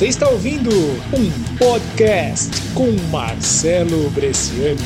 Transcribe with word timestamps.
Você 0.00 0.06
está 0.06 0.30
ouvindo 0.30 0.70
um 1.12 1.56
podcast 1.58 2.50
com 2.72 2.90
Marcelo 3.10 4.08
Bresciani. 4.08 4.80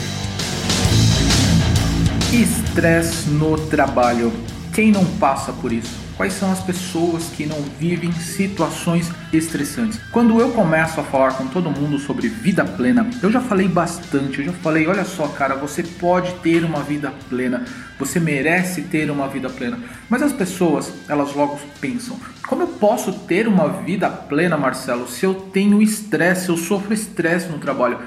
Estresse 2.33 3.30
no 3.30 3.57
trabalho. 3.57 4.32
Quem 4.75 4.91
não 4.91 5.05
passa 5.05 5.53
por 5.53 5.73
isso? 5.73 5.94
Quais 6.17 6.33
são 6.33 6.50
as 6.50 6.60
pessoas 6.60 7.26
que 7.26 7.47
não 7.47 7.63
vivem 7.78 8.11
situações 8.11 9.09
estressantes? 9.33 10.01
Quando 10.11 10.41
eu 10.41 10.51
começo 10.51 10.98
a 10.98 11.05
falar 11.05 11.35
com 11.35 11.47
todo 11.47 11.71
mundo 11.71 11.97
sobre 11.97 12.27
vida 12.27 12.65
plena, 12.65 13.09
eu 13.23 13.30
já 13.30 13.41
falei 13.41 13.69
bastante, 13.69 14.41
eu 14.41 14.47
já 14.47 14.52
falei, 14.52 14.89
olha 14.89 15.05
só, 15.05 15.29
cara, 15.29 15.55
você 15.55 15.84
pode 15.84 16.33
ter 16.41 16.65
uma 16.65 16.83
vida 16.83 17.15
plena, 17.30 17.65
você 17.97 18.19
merece 18.19 18.83
ter 18.83 19.12
uma 19.12 19.29
vida 19.29 19.48
plena. 19.48 19.79
Mas 20.11 20.23
as 20.23 20.33
pessoas, 20.33 20.93
elas 21.09 21.33
logo 21.34 21.56
pensam, 21.80 22.19
como 22.48 22.62
eu 22.62 22.69
posso 22.69 23.12
ter 23.12 23.47
uma 23.47 23.69
vida 23.69 24.11
plena, 24.11 24.56
Marcelo, 24.56 25.06
se 25.06 25.25
eu 25.25 25.34
tenho 25.34 25.80
estresse, 25.80 26.48
eu 26.48 26.56
sofro 26.56 26.93
estresse 26.93 27.47
no 27.47 27.59
trabalho? 27.59 27.98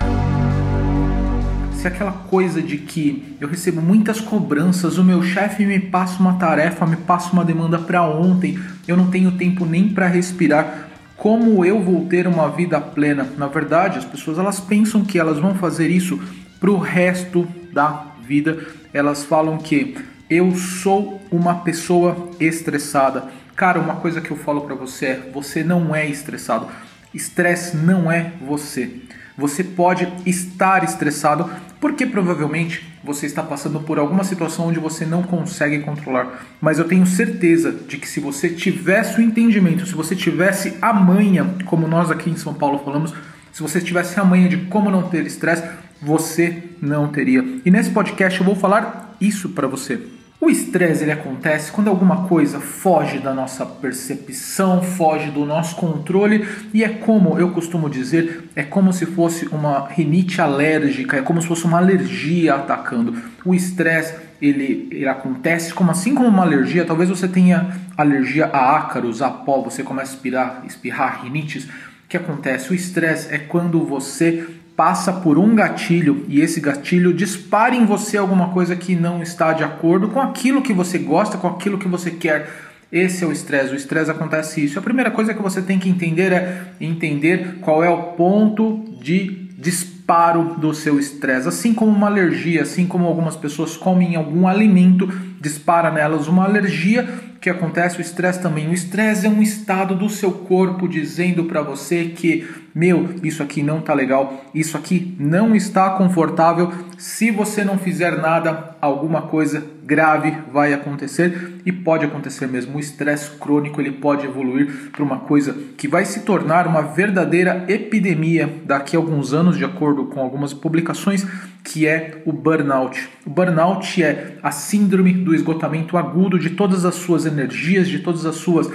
Se 1.87 1.93
aquela 1.93 2.11
coisa 2.11 2.61
de 2.61 2.77
que 2.77 3.37
eu 3.39 3.47
recebo 3.47 3.81
muitas 3.81 4.19
cobranças, 4.19 4.97
o 4.97 5.03
meu 5.03 5.23
chefe 5.23 5.65
me 5.65 5.79
passa 5.79 6.19
uma 6.19 6.33
tarefa, 6.33 6.85
me 6.85 6.97
passa 6.97 7.31
uma 7.31 7.45
demanda 7.45 7.79
para 7.79 8.03
ontem, 8.03 8.59
eu 8.85 8.97
não 8.97 9.09
tenho 9.09 9.31
tempo 9.31 9.65
nem 9.65 9.87
para 9.89 10.07
respirar, 10.07 10.89
como 11.15 11.63
eu 11.63 11.81
vou 11.81 12.05
ter 12.05 12.27
uma 12.27 12.49
vida 12.49 12.79
plena? 12.79 13.27
Na 13.37 13.47
verdade, 13.47 13.97
as 13.97 14.05
pessoas 14.05 14.37
elas 14.37 14.59
pensam 14.59 15.03
que 15.03 15.17
elas 15.17 15.39
vão 15.39 15.55
fazer 15.55 15.89
isso 15.89 16.19
para 16.59 16.69
o 16.69 16.77
resto 16.77 17.47
da 17.71 18.07
vida. 18.21 18.67
Elas 18.93 19.23
falam 19.23 19.57
que 19.57 19.97
eu 20.29 20.55
sou 20.55 21.21
uma 21.31 21.55
pessoa 21.55 22.31
estressada. 22.39 23.23
Cara, 23.55 23.79
uma 23.79 23.95
coisa 23.95 24.21
que 24.21 24.29
eu 24.29 24.37
falo 24.37 24.61
para 24.61 24.75
você 24.75 25.05
é: 25.07 25.29
você 25.33 25.63
não 25.63 25.95
é 25.95 26.05
estressado. 26.07 26.67
Estresse 27.13 27.75
não 27.75 28.11
é 28.11 28.33
você. 28.45 29.01
Você 29.37 29.63
pode 29.63 30.07
estar 30.25 30.83
estressado 30.83 31.47
porque 31.79 32.05
provavelmente 32.05 32.83
você 33.03 33.25
está 33.25 33.43
passando 33.43 33.79
por 33.79 33.99
alguma 33.99 34.23
situação 34.23 34.67
onde 34.67 34.79
você 34.79 35.05
não 35.05 35.23
consegue 35.23 35.79
controlar. 35.79 36.45
Mas 36.59 36.79
eu 36.79 36.85
tenho 36.85 37.05
certeza 37.05 37.71
de 37.71 37.97
que 37.97 38.07
se 38.07 38.19
você 38.19 38.49
tivesse 38.49 39.19
o 39.19 39.23
entendimento, 39.23 39.85
se 39.85 39.93
você 39.93 40.15
tivesse 40.15 40.75
a 40.81 40.93
manha, 40.93 41.55
como 41.65 41.87
nós 41.87 42.09
aqui 42.09 42.29
em 42.29 42.37
São 42.37 42.53
Paulo 42.53 42.79
falamos, 42.83 43.13
se 43.51 43.61
você 43.61 43.79
tivesse 43.79 44.19
a 44.19 44.23
manha 44.23 44.49
de 44.49 44.57
como 44.57 44.91
não 44.91 45.03
ter 45.03 45.25
estresse, 45.25 45.63
você 46.01 46.63
não 46.81 47.07
teria. 47.07 47.43
E 47.65 47.71
nesse 47.71 47.89
podcast 47.89 48.39
eu 48.39 48.45
vou 48.45 48.55
falar 48.55 49.15
isso 49.19 49.49
para 49.49 49.67
você. 49.67 50.16
O 50.39 50.51
estresse 50.51 51.03
ele 51.03 51.11
acontece 51.11 51.71
quando 51.71 51.87
alguma 51.87 52.27
coisa 52.27 52.59
foge 52.59 53.17
da 53.17 53.33
nossa 53.33 53.65
percepção, 53.65 54.83
foge 54.83 55.31
do 55.31 55.43
nosso 55.45 55.75
controle 55.75 56.47
e 56.71 56.83
é 56.83 56.89
como 56.89 57.39
eu 57.39 57.49
costumo 57.51 57.89
dizer, 57.89 58.47
é 58.55 58.61
como 58.61 58.93
se 58.93 59.07
fosse 59.07 59.47
uma 59.47 59.87
rinite 59.87 60.39
alérgica, 60.39 61.17
é 61.17 61.23
como 61.23 61.41
se 61.41 61.47
fosse 61.47 61.65
uma 61.65 61.79
alergia 61.79 62.53
atacando. 62.53 63.15
O 63.43 63.55
estresse 63.55 64.13
ele, 64.39 64.87
ele 64.91 65.07
acontece 65.07 65.73
como 65.73 65.89
assim 65.89 66.13
como 66.13 66.27
uma 66.27 66.43
alergia, 66.43 66.85
talvez 66.85 67.09
você 67.09 67.27
tenha 67.27 67.75
alergia 67.97 68.45
a 68.45 68.77
ácaros, 68.77 69.23
a 69.23 69.31
pó, 69.31 69.63
você 69.63 69.81
começa 69.81 70.11
a 70.11 70.15
espirrar, 70.15 70.63
espirrar 70.67 71.23
rinites. 71.23 71.65
O 71.65 72.07
que 72.07 72.15
acontece? 72.15 72.71
O 72.71 72.75
estresse 72.75 73.33
é 73.33 73.39
quando 73.39 73.83
você 73.83 74.47
passa 74.77 75.11
por 75.11 75.39
um 75.39 75.55
gatilho 75.55 76.23
e 76.29 76.39
esse 76.39 76.61
gatilho 76.61 77.11
dispara 77.11 77.75
em 77.75 77.83
você 77.83 78.15
alguma 78.15 78.49
coisa 78.49 78.75
que 78.75 78.95
não 78.95 79.23
está 79.23 79.51
de 79.51 79.63
acordo 79.63 80.09
com 80.09 80.21
aquilo 80.21 80.61
que 80.61 80.71
você 80.71 80.99
gosta, 80.99 81.35
com 81.35 81.47
aquilo 81.47 81.79
que 81.79 81.87
você 81.87 82.11
quer. 82.11 82.47
Esse 82.91 83.23
é 83.23 83.27
o 83.27 83.31
estresse. 83.31 83.73
O 83.73 83.75
estresse 83.75 84.11
acontece 84.11 84.63
isso. 84.63 84.77
A 84.77 84.81
primeira 84.81 85.09
coisa 85.09 85.33
que 85.33 85.41
você 85.41 85.63
tem 85.63 85.79
que 85.79 85.89
entender 85.89 86.31
é 86.31 86.67
entender 86.79 87.57
qual 87.59 87.83
é 87.83 87.89
o 87.89 88.13
ponto 88.13 88.85
de 89.01 89.47
disparo 89.57 90.55
do 90.59 90.73
seu 90.73 90.99
estresse. 90.99 91.47
Assim 91.47 91.73
como 91.73 91.91
uma 91.91 92.07
alergia, 92.07 92.61
assim 92.61 92.85
como 92.85 93.07
algumas 93.07 93.35
pessoas 93.35 93.75
comem 93.75 94.15
algum 94.15 94.47
alimento, 94.47 95.07
dispara 95.41 95.91
nelas 95.91 96.27
uma 96.27 96.45
alergia, 96.45 97.07
que 97.41 97.49
acontece 97.49 97.97
o 97.97 98.01
estresse 98.01 98.41
também. 98.41 98.69
O 98.69 98.73
estresse 98.73 99.25
é 99.25 99.29
um 99.29 99.41
estado 99.41 99.95
do 99.95 100.09
seu 100.09 100.31
corpo 100.31 100.87
dizendo 100.87 101.45
para 101.45 101.61
você 101.61 102.05
que, 102.05 102.47
meu, 102.77 103.15
isso 103.23 103.41
aqui 103.41 103.63
não 103.63 103.81
tá 103.81 103.91
legal, 103.91 104.45
isso 104.53 104.77
aqui 104.77 105.15
não 105.19 105.55
está 105.55 105.89
confortável. 105.89 106.71
Se 106.95 107.31
você 107.31 107.63
não 107.63 107.75
fizer 107.75 108.21
nada, 108.21 108.75
alguma 108.79 109.23
coisa 109.23 109.65
grave 109.83 110.37
vai 110.53 110.73
acontecer 110.73 111.55
e 111.65 111.71
pode 111.71 112.05
acontecer 112.05 112.45
mesmo. 112.45 112.77
O 112.77 112.79
estresse 112.79 113.31
crônico 113.39 113.81
ele 113.81 113.93
pode 113.93 114.27
evoluir 114.27 114.91
para 114.91 115.03
uma 115.03 115.17
coisa 115.21 115.57
que 115.75 115.87
vai 115.87 116.05
se 116.05 116.19
tornar 116.19 116.67
uma 116.67 116.83
verdadeira 116.83 117.65
epidemia 117.67 118.47
daqui 118.63 118.95
a 118.95 118.99
alguns 118.99 119.33
anos, 119.33 119.57
de 119.57 119.65
acordo 119.65 120.05
com 120.05 120.19
algumas 120.19 120.53
publicações, 120.53 121.25
que 121.63 121.87
é 121.87 122.21
o 122.25 122.31
burnout. 122.31 123.09
O 123.25 123.29
burnout 123.31 124.03
é 124.03 124.37
a 124.43 124.51
síndrome 124.51 125.13
do 125.13 125.33
esgotamento 125.33 125.97
agudo 125.97 126.37
de 126.37 126.51
todas 126.51 126.85
as 126.85 126.93
suas 126.93 127.25
energias, 127.25 127.87
de 127.87 127.99
todas 127.99 128.23
as 128.23 128.35
suas 128.35 128.69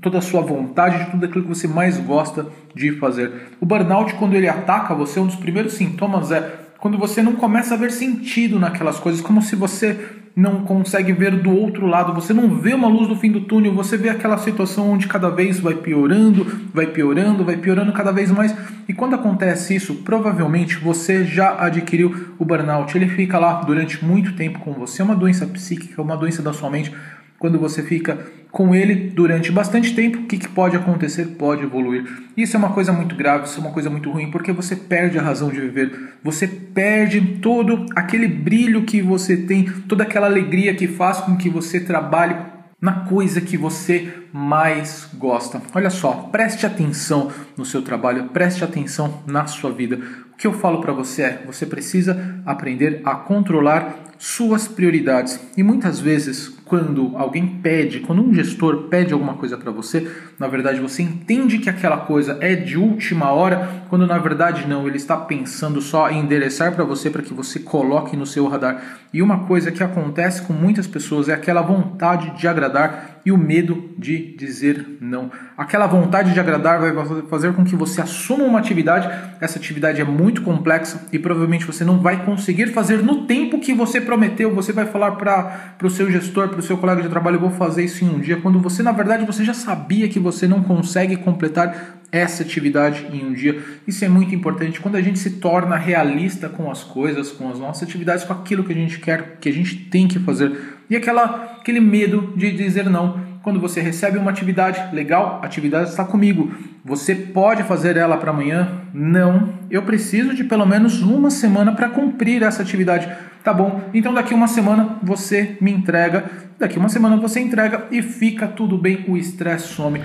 toda 0.00 0.18
a 0.18 0.22
sua 0.22 0.40
vontade, 0.40 1.04
de 1.04 1.10
tudo 1.10 1.26
aquilo 1.26 1.44
que 1.44 1.48
você 1.48 1.68
mais 1.68 1.98
gosta 1.98 2.46
de 2.74 2.92
fazer. 2.92 3.48
O 3.60 3.66
burnout, 3.66 4.14
quando 4.14 4.34
ele 4.34 4.48
ataca 4.48 4.94
você, 4.94 5.20
um 5.20 5.26
dos 5.26 5.36
primeiros 5.36 5.74
sintomas 5.74 6.30
é 6.30 6.66
quando 6.78 6.98
você 6.98 7.22
não 7.22 7.34
começa 7.34 7.74
a 7.74 7.76
ver 7.76 7.90
sentido 7.90 8.58
naquelas 8.58 9.00
coisas, 9.00 9.20
como 9.20 9.40
se 9.40 9.56
você 9.56 9.98
não 10.36 10.64
consegue 10.64 11.12
ver 11.12 11.34
do 11.34 11.50
outro 11.50 11.86
lado, 11.86 12.12
você 12.12 12.34
não 12.34 12.50
vê 12.50 12.74
uma 12.74 12.88
luz 12.88 13.08
no 13.08 13.16
fim 13.16 13.32
do 13.32 13.40
túnel, 13.40 13.72
você 13.72 13.96
vê 13.96 14.10
aquela 14.10 14.36
situação 14.36 14.90
onde 14.90 15.08
cada 15.08 15.30
vez 15.30 15.58
vai 15.58 15.74
piorando, 15.74 16.46
vai 16.74 16.86
piorando, 16.86 17.42
vai 17.42 17.56
piorando 17.56 17.90
cada 17.92 18.12
vez 18.12 18.30
mais. 18.30 18.54
E 18.86 18.92
quando 18.92 19.14
acontece 19.14 19.74
isso, 19.74 19.94
provavelmente 19.96 20.76
você 20.76 21.24
já 21.24 21.56
adquiriu 21.58 22.34
o 22.38 22.44
burnout. 22.44 22.96
Ele 22.96 23.08
fica 23.08 23.38
lá 23.38 23.62
durante 23.62 24.04
muito 24.04 24.34
tempo 24.34 24.58
com 24.58 24.74
você, 24.74 25.00
é 25.00 25.04
uma 25.04 25.16
doença 25.16 25.46
psíquica, 25.46 26.02
uma 26.02 26.16
doença 26.16 26.42
da 26.42 26.52
sua 26.52 26.68
mente 26.68 26.92
quando 27.38 27.58
você 27.58 27.82
fica 27.82 28.18
com 28.50 28.74
ele 28.74 28.94
durante 28.94 29.52
bastante 29.52 29.94
tempo, 29.94 30.20
o 30.20 30.22
que, 30.26 30.38
que, 30.38 30.48
pode 30.48 30.76
acontecer? 30.76 31.26
Pode 31.38 31.62
evoluir. 31.62 32.04
Isso 32.36 32.56
é 32.56 32.58
uma 32.58 32.72
coisa 32.72 32.92
muito 32.92 33.14
grave, 33.14 33.44
isso 33.44 33.58
é 33.58 33.62
uma 33.62 33.72
coisa 33.72 33.90
muito 33.90 34.10
ruim, 34.10 34.30
porque 34.30 34.50
você 34.50 34.74
perde 34.74 35.18
a 35.18 35.22
razão 35.22 35.50
de 35.50 35.60
viver, 35.60 36.14
você 36.22 36.48
perde 36.48 37.20
todo 37.42 37.84
aquele 37.94 38.26
brilho 38.26 38.84
que 38.84 39.02
você 39.02 39.36
tem, 39.36 39.64
toda 39.64 40.04
aquela 40.04 40.26
alegria 40.26 40.74
que 40.74 40.88
faz 40.88 41.18
com 41.18 41.36
que 41.36 41.50
você 41.50 41.80
trabalhe 41.80 42.34
na 42.80 43.00
coisa 43.00 43.40
que 43.40 43.56
você 43.56 44.12
mais 44.36 45.08
gosta. 45.14 45.62
Olha 45.74 45.88
só, 45.88 46.28
preste 46.30 46.66
atenção 46.66 47.32
no 47.56 47.64
seu 47.64 47.80
trabalho, 47.80 48.24
preste 48.24 48.62
atenção 48.62 49.22
na 49.26 49.46
sua 49.46 49.72
vida. 49.72 49.98
O 50.30 50.36
que 50.36 50.46
eu 50.46 50.52
falo 50.52 50.82
para 50.82 50.92
você 50.92 51.22
é: 51.22 51.42
você 51.46 51.64
precisa 51.64 52.42
aprender 52.44 53.00
a 53.02 53.14
controlar 53.14 53.96
suas 54.18 54.68
prioridades. 54.68 55.40
E 55.56 55.62
muitas 55.62 56.00
vezes, 56.00 56.48
quando 56.66 57.12
alguém 57.16 57.46
pede, 57.62 58.00
quando 58.00 58.22
um 58.22 58.32
gestor 58.32 58.88
pede 58.88 59.12
alguma 59.12 59.34
coisa 59.34 59.56
para 59.56 59.70
você, 59.70 60.10
na 60.38 60.46
verdade 60.46 60.80
você 60.80 61.02
entende 61.02 61.58
que 61.58 61.70
aquela 61.70 61.98
coisa 61.98 62.36
é 62.40 62.54
de 62.54 62.76
última 62.76 63.30
hora, 63.30 63.84
quando 63.88 64.06
na 64.06 64.18
verdade 64.18 64.66
não, 64.66 64.86
ele 64.86 64.96
está 64.96 65.16
pensando 65.16 65.80
só 65.80 66.10
em 66.10 66.20
endereçar 66.20 66.74
para 66.74 66.84
você 66.84 67.08
para 67.08 67.22
que 67.22 67.32
você 67.32 67.58
coloque 67.58 68.16
no 68.16 68.26
seu 68.26 68.46
radar. 68.48 68.98
E 69.12 69.22
uma 69.22 69.46
coisa 69.46 69.72
que 69.72 69.82
acontece 69.82 70.42
com 70.42 70.52
muitas 70.52 70.86
pessoas 70.86 71.28
é 71.28 71.34
aquela 71.34 71.62
vontade 71.62 72.38
de 72.38 72.46
agradar 72.48 73.15
e 73.26 73.32
o 73.32 73.36
medo 73.36 73.90
de 73.98 74.36
dizer 74.36 74.98
não. 75.00 75.32
Aquela 75.58 75.88
vontade 75.88 76.32
de 76.32 76.38
agradar 76.38 76.78
vai 76.78 76.92
fazer 77.28 77.52
com 77.54 77.64
que 77.64 77.74
você 77.74 78.00
assuma 78.00 78.44
uma 78.44 78.60
atividade, 78.60 79.08
essa 79.40 79.58
atividade 79.58 80.00
é 80.00 80.04
muito 80.04 80.42
complexa 80.42 81.08
e 81.12 81.18
provavelmente 81.18 81.66
você 81.66 81.84
não 81.84 81.98
vai 81.98 82.24
conseguir 82.24 82.68
fazer 82.68 83.02
no 83.02 83.26
tempo 83.26 83.58
que 83.58 83.74
você 83.74 84.00
prometeu. 84.00 84.54
Você 84.54 84.72
vai 84.72 84.86
falar 84.86 85.12
para 85.12 85.74
o 85.82 85.90
seu 85.90 86.08
gestor, 86.08 86.50
para 86.50 86.60
o 86.60 86.62
seu 86.62 86.78
colega 86.78 87.02
de 87.02 87.08
trabalho, 87.08 87.40
vou 87.40 87.50
fazer 87.50 87.82
isso 87.82 88.04
em 88.04 88.08
um 88.08 88.20
dia, 88.20 88.36
quando 88.36 88.60
você 88.60 88.80
na 88.80 88.92
verdade 88.92 89.26
você 89.26 89.44
já 89.44 89.54
sabia 89.54 90.08
que 90.08 90.20
você 90.20 90.46
não 90.46 90.62
consegue 90.62 91.16
completar 91.16 91.96
essa 92.12 92.44
atividade 92.44 93.08
em 93.12 93.26
um 93.26 93.32
dia. 93.32 93.60
Isso 93.88 94.04
é 94.04 94.08
muito 94.08 94.32
importante 94.32 94.80
quando 94.80 94.94
a 94.94 95.02
gente 95.02 95.18
se 95.18 95.30
torna 95.30 95.76
realista 95.76 96.48
com 96.48 96.70
as 96.70 96.84
coisas, 96.84 97.32
com 97.32 97.50
as 97.50 97.58
nossas 97.58 97.82
atividades, 97.82 98.22
com 98.22 98.32
aquilo 98.32 98.62
que 98.62 98.72
a 98.72 98.76
gente 98.76 99.00
quer, 99.00 99.38
que 99.40 99.48
a 99.48 99.52
gente 99.52 99.74
tem 99.74 100.06
que 100.06 100.20
fazer. 100.20 100.75
E 100.88 100.96
aquela, 100.96 101.56
aquele 101.60 101.80
medo 101.80 102.32
de 102.36 102.52
dizer 102.52 102.88
não. 102.88 103.24
Quando 103.42 103.60
você 103.60 103.80
recebe 103.80 104.18
uma 104.18 104.30
atividade 104.30 104.94
legal, 104.94 105.38
a 105.40 105.46
atividade 105.46 105.90
está 105.90 106.04
comigo. 106.04 106.52
Você 106.84 107.14
pode 107.14 107.62
fazer 107.62 107.96
ela 107.96 108.16
para 108.16 108.30
amanhã? 108.30 108.82
Não. 108.92 109.50
Eu 109.70 109.82
preciso 109.82 110.34
de 110.34 110.42
pelo 110.42 110.66
menos 110.66 111.00
uma 111.00 111.30
semana 111.30 111.72
para 111.72 111.88
cumprir 111.88 112.42
essa 112.42 112.62
atividade. 112.62 113.08
Tá 113.44 113.54
bom? 113.54 113.80
Então 113.94 114.12
daqui 114.12 114.34
uma 114.34 114.48
semana 114.48 114.96
você 115.00 115.56
me 115.60 115.70
entrega. 115.70 116.24
Daqui 116.58 116.76
uma 116.76 116.88
semana 116.88 117.16
você 117.16 117.38
entrega 117.38 117.84
e 117.92 118.02
fica 118.02 118.48
tudo 118.48 118.76
bem. 118.76 119.04
O 119.06 119.16
estresse 119.16 119.68
some. 119.68 120.00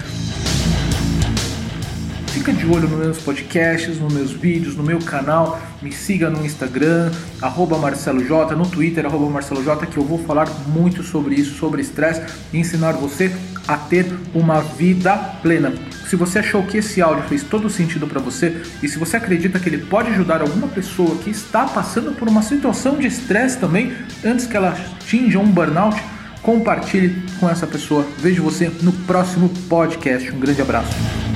Fica 2.31 2.53
de 2.53 2.65
olho 2.65 2.87
nos 2.87 2.97
meus 2.97 3.17
podcasts, 3.19 3.99
nos 3.99 4.13
meus 4.13 4.31
vídeos, 4.31 4.75
no 4.75 4.83
meu 4.83 4.99
canal. 4.99 5.59
Me 5.81 5.91
siga 5.91 6.29
no 6.29 6.45
Instagram, 6.45 7.11
arroba 7.41 7.77
Marcelo 7.77 8.23
J, 8.23 8.55
no 8.55 8.65
Twitter, 8.65 9.05
arroba 9.05 9.29
Marcelo 9.29 9.61
J, 9.61 9.85
que 9.85 9.97
eu 9.97 10.03
vou 10.03 10.17
falar 10.17 10.49
muito 10.67 11.03
sobre 11.03 11.35
isso, 11.35 11.57
sobre 11.57 11.81
estresse 11.81 12.21
e 12.53 12.57
ensinar 12.57 12.93
você 12.93 13.35
a 13.67 13.75
ter 13.75 14.05
uma 14.33 14.61
vida 14.61 15.15
plena. 15.41 15.73
Se 16.07 16.15
você 16.15 16.39
achou 16.39 16.63
que 16.63 16.77
esse 16.77 17.01
áudio 17.01 17.23
fez 17.25 17.43
todo 17.43 17.69
sentido 17.69 18.07
para 18.07 18.19
você 18.19 18.61
e 18.81 18.87
se 18.87 18.97
você 18.97 19.17
acredita 19.17 19.59
que 19.59 19.67
ele 19.67 19.79
pode 19.79 20.09
ajudar 20.09 20.41
alguma 20.41 20.67
pessoa 20.67 21.17
que 21.17 21.29
está 21.29 21.65
passando 21.65 22.13
por 22.13 22.27
uma 22.27 22.41
situação 22.41 22.97
de 22.97 23.07
estresse 23.07 23.57
também, 23.57 23.93
antes 24.23 24.47
que 24.47 24.55
ela 24.55 24.69
atinja 24.69 25.37
um 25.37 25.51
burnout, 25.51 26.01
compartilhe 26.41 27.23
com 27.39 27.49
essa 27.49 27.67
pessoa. 27.67 28.05
Vejo 28.17 28.41
você 28.41 28.71
no 28.81 28.91
próximo 28.91 29.49
podcast. 29.69 30.31
Um 30.31 30.39
grande 30.39 30.61
abraço. 30.61 31.30